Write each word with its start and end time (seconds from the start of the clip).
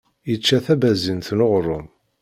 Yečča 0.29 0.57
tabazint 0.65 1.27
n 1.37 1.39
uɣṛum. 1.45 1.87